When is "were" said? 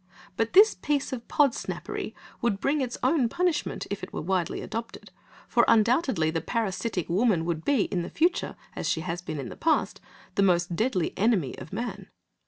4.11-4.23